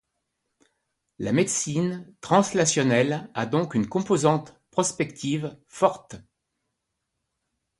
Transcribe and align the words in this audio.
La 1.19 1.31
médecine 1.31 2.11
translationnelle 2.21 3.29
a 3.35 3.45
donc 3.45 3.75
une 3.75 3.87
composante 3.87 4.59
prospective 4.71 5.55
forte. 5.67 6.15